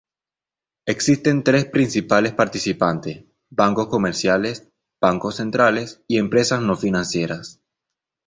[0.87, 4.67] Existen tres principales participantes: Bancos comerciales,
[4.99, 7.61] bancos centrales y empresas no financieras.